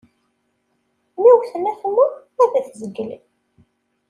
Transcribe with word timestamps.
Mi 1.21 1.29
wwten 1.37 1.69
atemmu, 1.71 2.05
ad 2.43 2.51
t-zeglen. 2.65 3.23